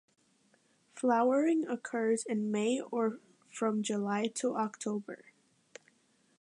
[0.95, 3.19] Flowering occurs in May or
[3.51, 5.25] from July to October.